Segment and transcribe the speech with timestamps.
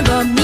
[0.00, 0.37] miedo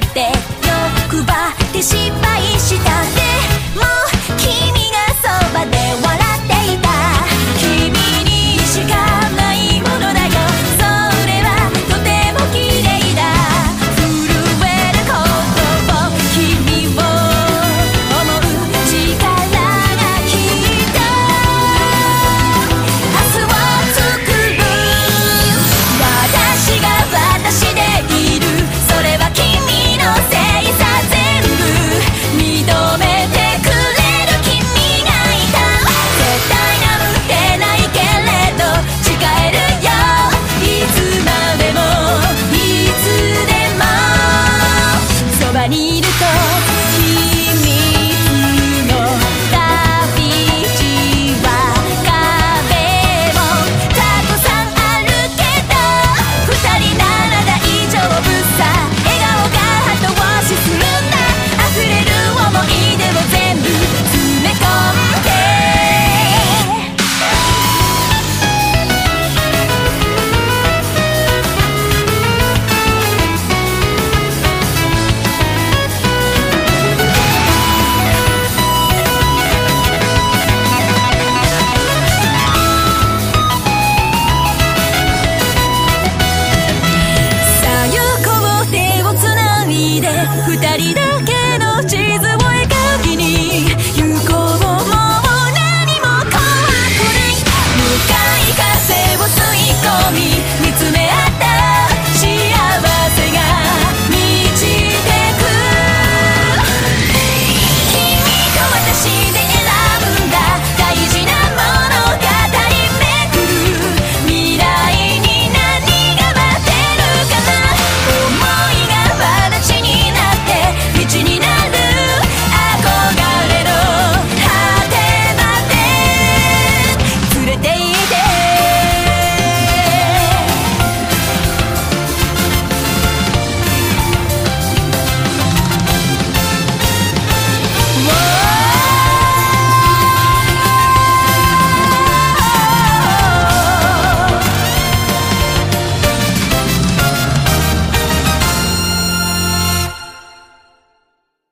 [0.00, 0.32] って
[1.12, 1.32] 欲張
[1.68, 3.29] って失敗したって